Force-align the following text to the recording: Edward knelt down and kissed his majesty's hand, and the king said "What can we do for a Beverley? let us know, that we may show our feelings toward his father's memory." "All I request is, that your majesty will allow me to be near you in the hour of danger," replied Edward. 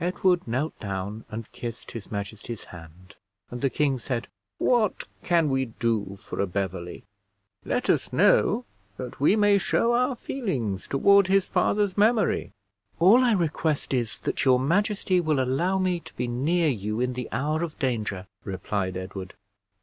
Edward 0.00 0.48
knelt 0.48 0.80
down 0.80 1.26
and 1.28 1.52
kissed 1.52 1.90
his 1.90 2.10
majesty's 2.10 2.64
hand, 2.72 3.16
and 3.50 3.60
the 3.60 3.68
king 3.68 3.98
said 3.98 4.26
"What 4.56 5.04
can 5.22 5.50
we 5.50 5.66
do 5.66 6.18
for 6.22 6.40
a 6.40 6.46
Beverley? 6.46 7.04
let 7.66 7.90
us 7.90 8.10
know, 8.10 8.64
that 8.96 9.20
we 9.20 9.36
may 9.36 9.58
show 9.58 9.92
our 9.92 10.16
feelings 10.16 10.86
toward 10.86 11.26
his 11.26 11.44
father's 11.46 11.98
memory." 11.98 12.50
"All 12.98 13.22
I 13.22 13.32
request 13.32 13.92
is, 13.92 14.18
that 14.22 14.46
your 14.46 14.58
majesty 14.58 15.20
will 15.20 15.38
allow 15.38 15.76
me 15.76 16.00
to 16.00 16.14
be 16.14 16.28
near 16.28 16.70
you 16.70 17.00
in 17.00 17.12
the 17.12 17.28
hour 17.30 17.62
of 17.62 17.78
danger," 17.78 18.26
replied 18.44 18.96
Edward. 18.96 19.34